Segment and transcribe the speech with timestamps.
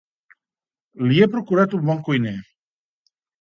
[1.09, 2.33] Li he procurat un bon cuiner.